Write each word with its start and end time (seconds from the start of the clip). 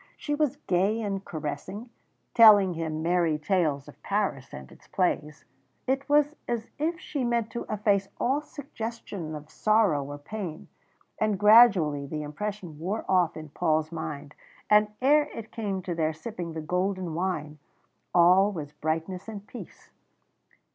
She 0.17 0.33
was 0.33 0.55
gay 0.65 0.99
and 1.03 1.23
caressing, 1.23 1.91
telling 2.33 2.73
him 2.73 3.03
merry 3.03 3.37
tales 3.37 3.87
of 3.87 4.01
Paris 4.01 4.51
and 4.51 4.71
its 4.71 4.87
plays. 4.87 5.45
It 5.85 6.09
was 6.09 6.35
as 6.47 6.71
if 6.79 6.99
she 6.99 7.23
meant 7.23 7.51
to 7.51 7.67
efface 7.69 8.07
all 8.19 8.41
suggestion 8.41 9.35
of 9.35 9.51
sorrow 9.51 10.03
or 10.03 10.17
pain 10.17 10.69
and 11.19 11.37
gradually 11.37 12.07
the 12.07 12.23
impression 12.23 12.79
wore 12.79 13.05
off 13.07 13.37
in 13.37 13.49
Paul's 13.49 13.91
mind, 13.91 14.33
and 14.71 14.87
ere 15.03 15.29
it 15.35 15.51
came 15.51 15.83
to 15.83 15.93
their 15.93 16.13
sipping 16.13 16.53
the 16.53 16.61
golden 16.61 17.13
wine, 17.13 17.59
all 18.11 18.51
was 18.51 18.71
brightness 18.71 19.27
and 19.27 19.45
peace. 19.45 19.91